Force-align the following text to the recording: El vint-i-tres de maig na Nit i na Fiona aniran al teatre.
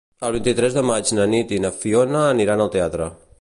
El 0.27 0.31
vint-i-tres 0.35 0.77
de 0.77 0.83
maig 0.91 1.11
na 1.17 1.27
Nit 1.35 1.53
i 1.57 1.59
na 1.67 1.71
Fiona 1.83 2.25
aniran 2.31 2.65
al 2.67 2.73
teatre. 2.79 3.13